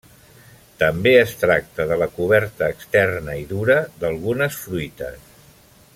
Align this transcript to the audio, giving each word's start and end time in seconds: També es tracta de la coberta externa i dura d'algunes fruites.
També 0.83 1.11
es 1.17 1.33
tracta 1.41 1.85
de 1.91 1.99
la 2.03 2.07
coberta 2.15 2.71
externa 2.77 3.37
i 3.43 3.45
dura 3.53 3.77
d'algunes 4.05 4.59
fruites. 4.67 5.33